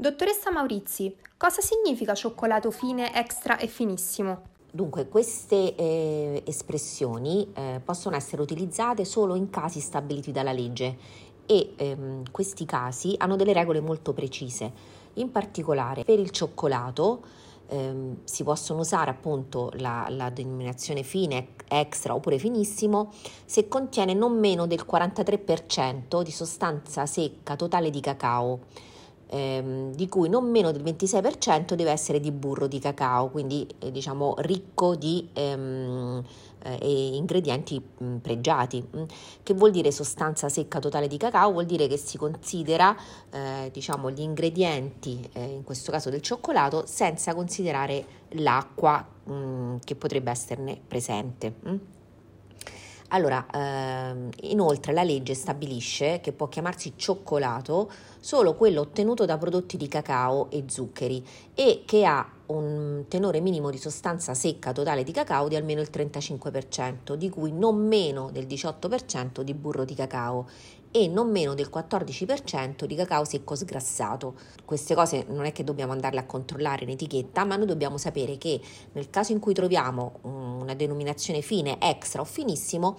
Dottoressa 0.00 0.52
Maurizi, 0.52 1.12
cosa 1.36 1.60
significa 1.60 2.14
cioccolato 2.14 2.70
fine, 2.70 3.12
extra 3.16 3.58
e 3.58 3.66
finissimo? 3.66 4.42
Dunque, 4.70 5.08
queste 5.08 5.74
eh, 5.74 6.40
espressioni 6.46 7.50
eh, 7.52 7.80
possono 7.84 8.14
essere 8.14 8.40
utilizzate 8.40 9.04
solo 9.04 9.34
in 9.34 9.50
casi 9.50 9.80
stabiliti 9.80 10.30
dalla 10.30 10.52
legge 10.52 10.96
e 11.46 11.72
ehm, 11.74 12.30
questi 12.30 12.64
casi 12.64 13.16
hanno 13.18 13.34
delle 13.34 13.52
regole 13.52 13.80
molto 13.80 14.12
precise. 14.12 14.70
In 15.14 15.32
particolare 15.32 16.04
per 16.04 16.20
il 16.20 16.30
cioccolato 16.30 17.22
ehm, 17.66 18.18
si 18.22 18.44
possono 18.44 18.78
usare 18.78 19.10
appunto 19.10 19.72
la, 19.78 20.06
la 20.10 20.30
denominazione 20.30 21.02
fine, 21.02 21.54
extra 21.66 22.14
oppure 22.14 22.38
finissimo 22.38 23.10
se 23.44 23.66
contiene 23.66 24.14
non 24.14 24.38
meno 24.38 24.68
del 24.68 24.86
43% 24.88 26.22
di 26.22 26.30
sostanza 26.30 27.04
secca 27.04 27.56
totale 27.56 27.90
di 27.90 27.98
cacao 27.98 28.60
ehm, 29.28 29.94
di 29.94 30.08
cui 30.08 30.28
non 30.28 30.50
meno 30.50 30.72
del 30.72 30.82
26% 30.82 31.74
deve 31.74 31.90
essere 31.90 32.20
di 32.20 32.30
burro 32.30 32.66
di 32.66 32.78
cacao, 32.78 33.28
quindi 33.28 33.66
eh, 33.78 33.90
diciamo 33.90 34.34
ricco 34.38 34.94
di 34.94 35.28
ehm, 35.32 36.22
eh, 36.62 37.14
ingredienti 37.14 37.80
mh, 37.80 38.04
mm, 38.04 38.16
pregiati. 38.16 38.80
Mh. 38.90 38.98
Mm. 38.98 39.04
Che 39.42 39.54
vuol 39.54 39.70
dire 39.70 39.90
sostanza 39.92 40.48
secca 40.48 40.78
totale 40.78 41.06
di 41.06 41.16
cacao? 41.16 41.52
Vuol 41.52 41.66
dire 41.66 41.86
che 41.86 41.96
si 41.96 42.18
considera 42.18 42.96
eh, 43.30 43.70
diciamo, 43.72 44.10
gli 44.10 44.20
ingredienti, 44.20 45.28
eh, 45.32 45.44
in 45.44 45.64
questo 45.64 45.90
caso 45.90 46.10
del 46.10 46.20
cioccolato, 46.22 46.84
senza 46.86 47.34
considerare 47.34 48.04
l'acqua 48.30 49.06
mh, 49.24 49.32
mm, 49.32 49.76
che 49.84 49.94
potrebbe 49.94 50.30
esserne 50.30 50.78
presente. 50.86 51.96
Allora, 53.08 53.46
ehm, 53.50 54.28
inoltre 54.42 54.92
la 54.92 55.02
legge 55.02 55.34
stabilisce 55.34 56.20
che 56.20 56.32
può 56.32 56.48
chiamarsi 56.48 56.92
cioccolato 56.96 57.90
solo 58.20 58.54
quello 58.54 58.82
ottenuto 58.82 59.24
da 59.24 59.38
prodotti 59.38 59.78
di 59.78 59.88
cacao 59.88 60.50
e 60.50 60.64
zuccheri 60.66 61.24
e 61.54 61.84
che 61.86 62.04
ha 62.04 62.30
un 62.48 63.04
tenore 63.08 63.40
minimo 63.40 63.70
di 63.70 63.78
sostanza 63.78 64.34
secca 64.34 64.72
totale 64.72 65.04
di 65.04 65.12
cacao 65.12 65.48
di 65.48 65.56
almeno 65.56 65.80
il 65.80 65.88
35%, 65.92 67.14
di 67.14 67.28
cui 67.28 67.52
non 67.52 67.76
meno 67.86 68.30
del 68.30 68.46
18% 68.46 69.40
di 69.42 69.54
burro 69.54 69.84
di 69.84 69.94
cacao 69.94 70.46
e 70.90 71.06
non 71.06 71.30
meno 71.30 71.54
del 71.54 71.70
14% 71.72 72.84
di 72.84 72.94
cacao 72.94 73.24
secco 73.24 73.54
sgrassato. 73.54 74.34
Queste 74.64 74.94
cose 74.94 75.26
non 75.28 75.44
è 75.44 75.52
che 75.52 75.64
dobbiamo 75.64 75.92
andarle 75.92 76.20
a 76.20 76.26
controllare 76.26 76.84
in 76.84 76.90
etichetta, 76.90 77.44
ma 77.44 77.56
noi 77.56 77.66
dobbiamo 77.66 77.98
sapere 77.98 78.38
che 78.38 78.60
nel 78.92 79.10
caso 79.10 79.32
in 79.32 79.38
cui 79.38 79.52
troviamo 79.52 80.18
una 80.22 80.74
denominazione 80.74 81.42
fine, 81.42 81.78
extra 81.80 82.22
o 82.22 82.24
finissimo, 82.24 82.96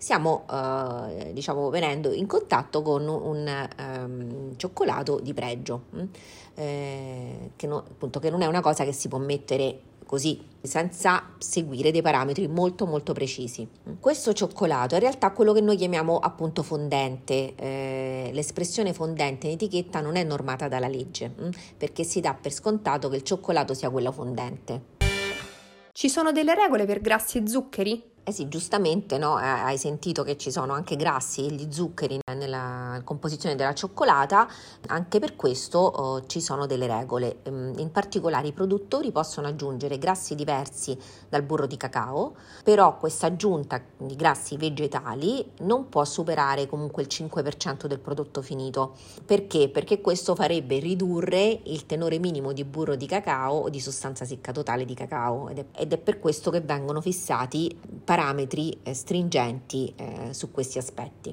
stiamo 0.00 0.46
eh, 0.50 1.32
diciamo 1.34 1.68
venendo 1.68 2.10
in 2.12 2.26
contatto 2.26 2.80
con 2.80 3.06
un 3.06 3.68
um, 3.78 4.56
cioccolato 4.56 5.20
di 5.20 5.34
pregio, 5.34 5.84
mm? 5.94 6.04
eh, 6.54 7.50
che, 7.54 7.66
no, 7.66 7.76
appunto, 7.76 8.18
che 8.18 8.30
non 8.30 8.40
è 8.40 8.46
una 8.46 8.62
cosa 8.62 8.84
che 8.84 8.92
si 8.92 9.08
può 9.08 9.18
mettere 9.18 9.82
così, 10.06 10.42
senza 10.62 11.34
seguire 11.38 11.92
dei 11.92 12.00
parametri 12.02 12.48
molto 12.48 12.86
molto 12.86 13.12
precisi. 13.12 13.68
Questo 14.00 14.32
cioccolato 14.32 14.94
è 14.94 14.96
in 14.96 15.04
realtà 15.04 15.30
quello 15.32 15.52
che 15.52 15.60
noi 15.60 15.76
chiamiamo 15.76 16.18
appunto 16.18 16.62
fondente. 16.62 17.54
Eh, 17.54 18.30
l'espressione 18.32 18.94
fondente 18.94 19.46
in 19.46 19.52
etichetta 19.52 20.00
non 20.00 20.16
è 20.16 20.24
normata 20.24 20.66
dalla 20.66 20.88
legge, 20.88 21.32
hm, 21.36 21.50
perché 21.76 22.04
si 22.04 22.20
dà 22.20 22.34
per 22.34 22.52
scontato 22.52 23.10
che 23.10 23.16
il 23.16 23.22
cioccolato 23.22 23.74
sia 23.74 23.90
quello 23.90 24.10
fondente. 24.10 24.98
Ci 25.92 26.08
sono 26.08 26.32
delle 26.32 26.54
regole 26.54 26.86
per 26.86 27.00
grassi 27.00 27.38
e 27.38 27.46
zuccheri? 27.46 28.02
Eh 28.22 28.32
sì, 28.32 28.48
giustamente 28.48 29.16
no? 29.16 29.36
hai 29.36 29.78
sentito 29.78 30.22
che 30.22 30.36
ci 30.36 30.50
sono 30.50 30.74
anche 30.74 30.94
grassi 30.94 31.46
e 31.46 31.52
gli 31.52 31.66
zuccheri 31.72 32.18
nella 32.36 33.00
composizione 33.02 33.56
della 33.56 33.72
cioccolata, 33.72 34.46
anche 34.88 35.18
per 35.18 35.36
questo 35.36 35.78
oh, 35.78 36.26
ci 36.26 36.40
sono 36.40 36.66
delle 36.66 36.86
regole. 36.86 37.38
Ehm, 37.44 37.72
in 37.78 37.90
particolare 37.90 38.48
i 38.48 38.52
produttori 38.52 39.10
possono 39.10 39.48
aggiungere 39.48 39.98
grassi 39.98 40.34
diversi 40.34 40.96
dal 41.30 41.42
burro 41.42 41.66
di 41.66 41.78
cacao, 41.78 42.34
però 42.62 42.98
questa 42.98 43.26
aggiunta 43.26 43.80
di 43.96 44.14
grassi 44.16 44.58
vegetali 44.58 45.52
non 45.60 45.88
può 45.88 46.04
superare 46.04 46.66
comunque 46.66 47.02
il 47.02 47.08
5% 47.10 47.86
del 47.86 47.98
prodotto 47.98 48.42
finito. 48.42 48.96
Perché? 49.24 49.70
Perché 49.70 50.02
questo 50.02 50.34
farebbe 50.34 50.78
ridurre 50.78 51.60
il 51.64 51.86
tenore 51.86 52.18
minimo 52.18 52.52
di 52.52 52.64
burro 52.64 52.96
di 52.96 53.06
cacao 53.06 53.56
o 53.56 53.68
di 53.70 53.80
sostanza 53.80 54.26
secca 54.26 54.52
totale 54.52 54.84
di 54.84 54.94
cacao 54.94 55.48
ed 55.48 55.58
è, 55.58 55.64
ed 55.74 55.92
è 55.94 55.98
per 55.98 56.20
questo 56.20 56.50
che 56.50 56.60
vengono 56.60 57.00
fissati 57.00 57.76
parametri 58.10 58.76
eh, 58.82 58.92
stringenti 58.92 59.94
eh, 59.94 60.34
su 60.34 60.50
questi 60.50 60.78
aspetti. 60.78 61.32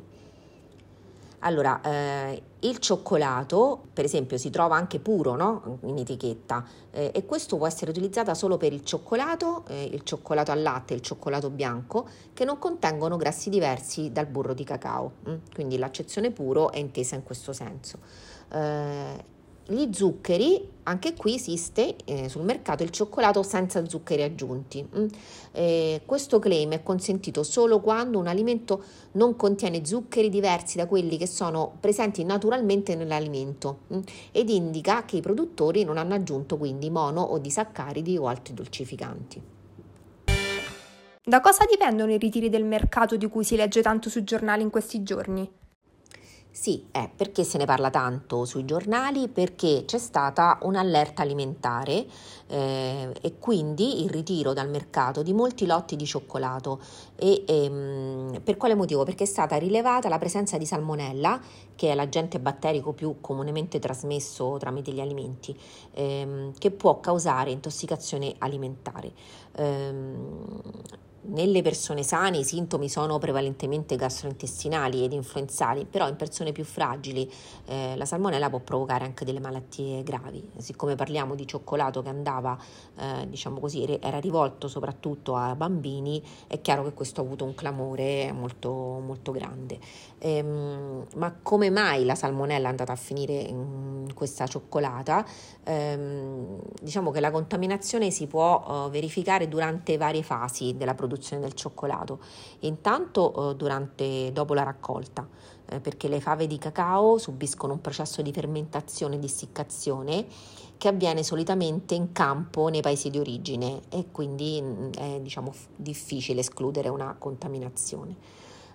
Allora, 1.39 1.81
eh, 1.81 2.43
il 2.59 2.77
cioccolato, 2.77 3.81
per 3.91 4.05
esempio, 4.05 4.38
si 4.38 4.51
trova 4.51 4.75
anche 4.75 4.99
puro 4.99 5.35
no? 5.35 5.79
in 5.85 5.97
etichetta 5.97 6.63
eh, 6.91 7.09
e 7.15 7.25
questo 7.25 7.57
può 7.57 7.65
essere 7.65 7.89
utilizzato 7.89 8.31
solo 8.35 8.57
per 8.57 8.73
il 8.73 8.85
cioccolato, 8.85 9.63
eh, 9.69 9.85
il 9.85 10.03
cioccolato 10.03 10.51
al 10.51 10.61
latte 10.61 10.93
e 10.93 10.97
il 10.97 11.01
cioccolato 11.01 11.49
bianco, 11.49 12.07
che 12.31 12.45
non 12.45 12.59
contengono 12.59 13.17
grassi 13.17 13.49
diversi 13.49 14.11
dal 14.11 14.27
burro 14.27 14.53
di 14.53 14.63
cacao. 14.63 15.13
Hm? 15.23 15.35
Quindi 15.55 15.79
l'accezione 15.79 16.29
puro 16.29 16.71
è 16.71 16.77
intesa 16.77 17.15
in 17.15 17.23
questo 17.23 17.53
senso. 17.53 17.97
Eh, 18.51 19.35
gli 19.65 19.91
zuccheri, 19.91 20.69
anche 20.87 21.13
qui 21.13 21.35
esiste 21.35 21.95
eh, 22.05 22.29
sul 22.29 22.43
mercato 22.43 22.81
il 22.83 22.89
cioccolato 22.89 23.43
senza 23.43 23.87
zuccheri 23.87 24.23
aggiunti. 24.23 24.87
Mm. 24.97 25.05
Eh, 25.51 26.01
questo 26.05 26.39
claim 26.39 26.71
è 26.71 26.83
consentito 26.83 27.43
solo 27.43 27.79
quando 27.79 28.17
un 28.19 28.27
alimento 28.27 28.83
non 29.13 29.35
contiene 29.35 29.85
zuccheri 29.85 30.29
diversi 30.29 30.77
da 30.77 30.87
quelli 30.87 31.17
che 31.17 31.27
sono 31.27 31.75
presenti 31.79 32.23
naturalmente 32.23 32.95
nell'alimento 32.95 33.79
mm, 33.93 33.99
ed 34.31 34.49
indica 34.49 35.03
che 35.05 35.17
i 35.17 35.21
produttori 35.21 35.83
non 35.83 35.97
hanno 35.97 36.13
aggiunto 36.13 36.57
quindi 36.57 36.89
mono 36.89 37.21
o 37.21 37.37
disaccaridi 37.37 38.17
o 38.17 38.27
altri 38.27 38.53
dolcificanti. 38.53 39.41
Da 41.23 41.41
cosa 41.41 41.65
dipendono 41.69 42.13
i 42.13 42.17
ritiri 42.17 42.47
del 42.47 42.63
mercato 42.63 43.17
di 43.17 43.27
cui 43.27 43.43
si 43.43 43.57
legge 43.57 43.81
tanto 43.81 44.09
sui 44.09 44.23
giornali 44.23 44.61
in 44.61 44.69
questi 44.69 45.03
giorni? 45.03 45.51
Sì, 46.49 46.87
è 46.91 47.07
perché 47.15 47.43
se 47.43 47.59
ne 47.59 47.65
parla 47.65 47.91
tanto 47.91 48.43
sui 48.43 48.65
giornali? 48.65 49.27
Perché 49.27 49.83
c'è 49.85 49.99
stata 49.99 50.57
un'allerta 50.63 51.21
alimentare 51.21 52.07
eh, 52.47 53.13
e 53.21 53.37
quindi 53.37 54.01
il 54.03 54.09
ritiro 54.09 54.53
dal 54.53 54.67
mercato 54.67 55.21
di 55.21 55.33
molti 55.33 55.67
lotti 55.67 55.95
di 55.95 56.05
cioccolato. 56.07 56.79
E, 57.15 57.43
ehm, 57.45 58.41
per 58.43 58.57
quale 58.57 58.73
motivo? 58.73 59.03
Perché 59.03 59.25
è 59.25 59.27
stata 59.27 59.55
rilevata 59.57 60.09
la 60.09 60.17
presenza 60.17 60.57
di 60.57 60.65
salmonella, 60.65 61.39
che 61.75 61.91
è 61.91 61.95
l'agente 61.95 62.39
batterico 62.39 62.91
più 62.91 63.17
comunemente 63.21 63.77
trasmesso 63.77 64.57
tramite 64.59 64.91
gli 64.91 64.99
alimenti, 64.99 65.55
ehm, 65.93 66.53
che 66.57 66.71
può 66.71 66.99
causare 66.99 67.51
intossicazione 67.51 68.33
alimentare. 68.39 69.11
Ehm, 69.57 70.59
nelle 71.27 71.61
persone 71.61 72.03
sane 72.03 72.38
i 72.38 72.43
sintomi 72.43 72.88
sono 72.88 73.17
prevalentemente 73.17 73.95
gastrointestinali 73.95 75.03
ed 75.03 75.13
influenzali, 75.13 75.85
però 75.85 76.07
in 76.07 76.15
persone 76.15 76.51
più 76.51 76.63
fragili 76.63 77.29
eh, 77.65 77.95
la 77.97 78.05
salmonella 78.05 78.49
può 78.49 78.59
provocare 78.59 79.03
anche 79.05 79.25
delle 79.25 79.39
malattie 79.39 80.03
gravi. 80.03 80.49
Siccome 80.57 80.95
parliamo 80.95 81.35
di 81.35 81.45
cioccolato 81.45 82.01
che 82.01 82.09
andava, 82.09 82.57
eh, 82.97 83.27
diciamo 83.27 83.59
così, 83.59 83.83
era 84.01 84.19
rivolto 84.19 84.67
soprattutto 84.67 85.35
a 85.35 85.55
bambini, 85.55 86.23
è 86.47 86.61
chiaro 86.61 86.83
che 86.83 86.93
questo 86.93 87.21
ha 87.21 87.23
avuto 87.23 87.44
un 87.44 87.55
clamore 87.55 88.31
molto, 88.31 88.71
molto 88.71 89.31
grande. 89.31 89.79
Ehm, 90.19 91.05
ma 91.15 91.35
come 91.41 91.69
mai 91.69 92.05
la 92.05 92.15
salmonella 92.15 92.67
è 92.67 92.69
andata 92.69 92.94
a 92.94 92.95
finire 92.95 93.33
in 93.33 94.11
questa 94.13 94.47
cioccolata? 94.47 95.25
Ehm, 95.63 96.59
diciamo 96.81 97.11
che 97.11 97.19
la 97.19 97.31
contaminazione 97.31 98.11
si 98.11 98.27
può 98.27 98.85
uh, 98.85 98.89
verificare 98.89 99.47
durante 99.47 99.97
varie 99.97 100.23
fasi 100.23 100.75
della 100.77 100.94
produzione 100.94 101.15
produzione 101.17 101.41
del 101.41 101.53
cioccolato. 101.53 102.19
Intanto 102.59 103.51
eh, 103.51 103.55
durante, 103.55 104.31
dopo 104.31 104.53
la 104.53 104.63
raccolta, 104.63 105.28
eh, 105.69 105.79
perché 105.79 106.07
le 106.07 106.22
fave 106.22 106.47
di 106.47 106.57
cacao 106.57 107.17
subiscono 107.17 107.73
un 107.73 107.81
processo 107.81 108.22
di 108.22 108.31
fermentazione 108.31 109.16
e 109.16 109.19
di 109.19 109.25
essiccazione 109.25 110.25
che 110.77 110.88
avviene 110.88 111.24
solitamente 111.24 111.95
in 111.95 112.12
campo 112.12 112.68
nei 112.68 112.81
paesi 112.81 113.09
di 113.09 113.18
origine 113.18 113.81
e 113.89 114.07
quindi 114.12 114.62
mm, 114.62 114.91
è 114.91 115.19
diciamo, 115.19 115.51
difficile 115.75 116.41
escludere 116.41 116.89
una 116.89 117.15
contaminazione. 117.18 118.15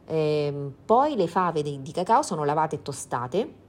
Eh, 0.05 0.73
poi 0.85 1.15
le 1.15 1.29
fave 1.29 1.63
di, 1.63 1.81
di 1.81 1.93
cacao 1.93 2.23
sono 2.23 2.45
lavate 2.45 2.77
e 2.77 2.83
tostate 2.83 3.61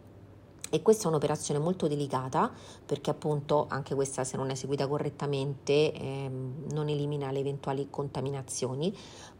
e 0.73 0.81
questa 0.81 1.03
è 1.03 1.07
un'operazione 1.09 1.59
molto 1.59 1.87
delicata 1.87 2.51
perché 2.83 3.11
appunto 3.11 3.67
anche 3.69 3.93
questa 3.93 4.23
se 4.23 4.37
non 4.37 4.49
è 4.49 4.53
eseguita 4.53 4.87
correttamente 4.87 5.93
ehm, 5.93 6.69
non 6.71 6.89
elimina 6.89 7.29
le 7.29 7.37
eventuali 7.37 7.89
contaminazioni. 7.91 8.91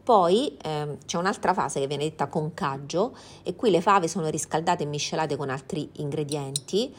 Poi 0.04 0.56
ehm, 0.62 0.98
c'è 1.04 1.18
un'altra 1.18 1.52
fase 1.52 1.80
che 1.80 1.88
viene 1.88 2.04
detta 2.04 2.28
concaggio 2.28 3.16
e 3.42 3.56
qui 3.56 3.70
le 3.70 3.80
fave 3.80 4.06
sono 4.06 4.28
riscaldate 4.28 4.84
e 4.84 4.86
miscelate 4.86 5.34
con 5.36 5.50
altri 5.50 5.90
ingredienti 5.94 6.94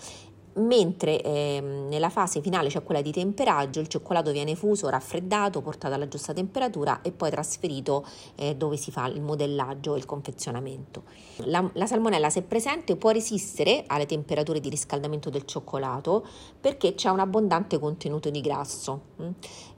mentre 0.56 1.22
eh, 1.22 1.60
nella 1.62 2.10
fase 2.10 2.42
finale 2.42 2.70
c'è 2.70 2.84
quella 2.84 3.02
di 3.02 3.12
temperaggio, 3.12 3.80
il 3.80 3.88
cioccolato 3.88 4.32
viene 4.32 4.56
fuso, 4.56 4.90
raffreddato, 4.90 5.62
portato 5.62 5.94
alla 5.94 6.08
giusta 6.08 6.34
temperatura 6.34 7.02
e 7.02 7.12
poi 7.12 7.30
trasferito 7.30 8.06
eh, 8.36 8.56
dove 8.56 8.78
si 8.78 8.92
fa 8.92 9.08
il 9.08 9.22
modellaggio 9.22 9.96
e 9.96 9.98
il 9.98 10.06
confezionamento. 10.06 11.04
La, 11.46 11.70
la, 11.74 11.86
salmonella 11.86 12.30
se 12.30 12.44
presente 12.44 12.96
può 12.96 13.12
resistere 13.12 13.84
alle 13.88 14.06
temperature 14.06 14.60
di 14.60 14.70
riscaldamento 14.70 15.30
del 15.30 15.46
cioccolato 15.46 16.26
perché 16.60 16.96
c'è 16.96 17.10
un 17.10 17.20
abbondante 17.20 17.80
contenuto 17.80 18.30
di 18.30 18.42
grasso. 18.42 19.14
Mm? 19.22 19.30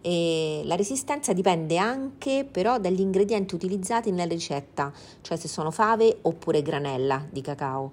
E 0.02 0.62
la 0.66 0.76
resistenza 0.76 1.34
dipende 1.34 1.78
anche 1.78 2.48
però 2.50 2.80
dagli 2.80 3.02
ingredienti 3.02 3.56
utilizzati 3.56 4.12
nella 4.12 4.34
ricetta, 4.34 4.92
cioè 5.22 5.38
se 5.38 5.48
sono 5.48 5.72
fave 5.72 6.18
oppure 6.22 6.62
granella 6.62 7.26
di 7.30 7.42
cacao. 7.42 7.92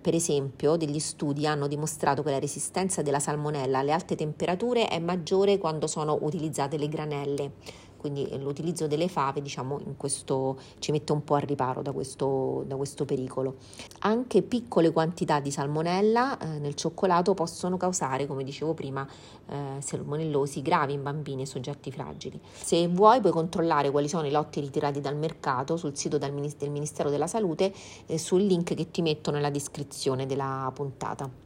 Per 0.00 0.14
esempio, 0.14 0.76
degli 0.76 0.98
studi 0.98 1.46
hanno 1.46 1.66
dimostrato 1.66 2.22
che 2.22 2.30
la 2.30 2.38
resistenza 2.38 3.02
della 3.02 3.20
salmonella 3.20 3.78
alle 3.78 3.92
alte 3.92 4.14
temperature 4.14 4.88
è 4.88 4.98
maggiore 4.98 5.58
quando 5.58 5.86
sono 5.86 6.18
utilizzate 6.20 6.76
le 6.78 6.88
granelle 6.88 7.52
quindi 8.06 8.38
l'utilizzo 8.38 8.86
delle 8.86 9.08
fave 9.08 9.42
diciamo 9.42 9.80
questo 9.96 10.58
ci 10.78 10.92
mette 10.92 11.12
un 11.12 11.24
po' 11.24 11.34
al 11.34 11.42
riparo 11.42 11.82
da 11.82 11.92
questo, 11.92 12.62
da 12.66 12.76
questo 12.76 13.04
pericolo. 13.04 13.56
Anche 14.00 14.42
piccole 14.42 14.92
quantità 14.92 15.40
di 15.40 15.50
salmonella 15.50 16.38
eh, 16.38 16.58
nel 16.58 16.74
cioccolato 16.74 17.34
possono 17.34 17.76
causare, 17.76 18.26
come 18.26 18.44
dicevo 18.44 18.74
prima, 18.74 19.06
eh, 19.48 19.80
salmonellosi 19.80 20.62
gravi 20.62 20.92
in 20.92 21.02
bambini 21.02 21.42
e 21.42 21.46
soggetti 21.46 21.90
fragili. 21.90 22.40
Se 22.52 22.86
vuoi 22.88 23.20
puoi 23.20 23.32
controllare 23.32 23.90
quali 23.90 24.08
sono 24.08 24.26
i 24.26 24.30
lotti 24.30 24.60
ritirati 24.60 25.00
dal 25.00 25.16
mercato 25.16 25.76
sul 25.76 25.96
sito 25.96 26.18
del, 26.18 26.32
Ministero 26.32 27.10
della 27.10 27.26
Salute 27.26 27.72
eh, 28.06 28.18
sul 28.18 28.42
link 28.42 28.74
che 28.74 28.90
ti 28.90 29.02
metto 29.02 29.30
nella 29.30 29.50
descrizione 29.50 30.26
della 30.26 30.70
puntata. 30.72 31.45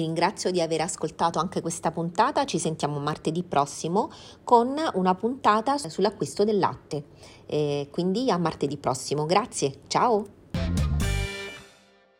Ti 0.00 0.06
ringrazio 0.06 0.50
di 0.50 0.62
aver 0.62 0.80
ascoltato 0.80 1.38
anche 1.38 1.60
questa 1.60 1.90
puntata, 1.90 2.46
ci 2.46 2.58
sentiamo 2.58 2.98
martedì 3.00 3.42
prossimo 3.42 4.10
con 4.42 4.74
una 4.94 5.14
puntata 5.14 5.76
sull'acquisto 5.76 6.42
del 6.42 6.58
latte. 6.58 7.04
Eh, 7.44 7.86
quindi 7.90 8.30
a 8.30 8.38
martedì 8.38 8.78
prossimo, 8.78 9.26
grazie, 9.26 9.80
ciao! 9.88 10.39